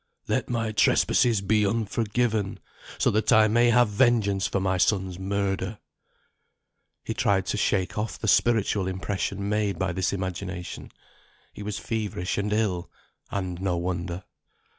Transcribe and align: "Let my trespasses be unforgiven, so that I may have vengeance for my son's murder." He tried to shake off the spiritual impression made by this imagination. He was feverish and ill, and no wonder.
"Let 0.27 0.49
my 0.49 0.71
trespasses 0.71 1.41
be 1.41 1.63
unforgiven, 1.63 2.57
so 2.97 3.11
that 3.11 3.31
I 3.31 3.47
may 3.47 3.69
have 3.69 3.87
vengeance 3.87 4.47
for 4.47 4.59
my 4.59 4.79
son's 4.79 5.19
murder." 5.19 5.77
He 7.03 7.13
tried 7.13 7.45
to 7.45 7.57
shake 7.57 7.99
off 7.99 8.17
the 8.17 8.27
spiritual 8.27 8.87
impression 8.87 9.47
made 9.47 9.77
by 9.77 9.93
this 9.93 10.11
imagination. 10.11 10.91
He 11.53 11.61
was 11.61 11.77
feverish 11.77 12.39
and 12.39 12.51
ill, 12.51 12.89
and 13.29 13.61
no 13.61 13.77
wonder. 13.77 14.23